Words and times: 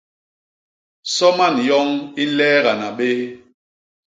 Soman 1.15 1.55
yoñ 1.67 1.89
i 2.21 2.23
nleegana 2.29 2.89
béé. 2.97 3.23